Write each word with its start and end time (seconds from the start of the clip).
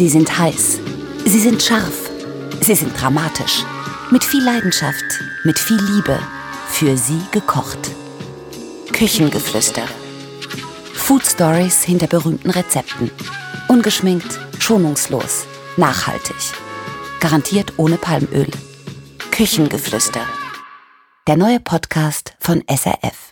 Sie 0.00 0.08
sind 0.08 0.38
heiß. 0.38 0.78
Sie 1.26 1.38
sind 1.38 1.62
scharf. 1.62 2.08
Sie 2.62 2.74
sind 2.74 2.98
dramatisch. 2.98 3.66
Mit 4.10 4.24
viel 4.24 4.42
Leidenschaft, 4.42 5.04
mit 5.44 5.58
viel 5.58 5.76
Liebe. 5.76 6.18
Für 6.68 6.96
Sie 6.96 7.20
gekocht. 7.32 7.90
Küchengeflüster. 8.94 9.82
Food 10.94 11.26
Stories 11.26 11.82
hinter 11.82 12.06
berühmten 12.06 12.48
Rezepten. 12.48 13.10
Ungeschminkt, 13.68 14.40
schonungslos, 14.58 15.44
nachhaltig. 15.76 16.54
Garantiert 17.20 17.74
ohne 17.76 17.98
Palmöl. 17.98 18.48
Küchengeflüster. 19.30 20.24
Der 21.26 21.36
neue 21.36 21.60
Podcast 21.60 22.32
von 22.40 22.64
SRF. 22.74 23.29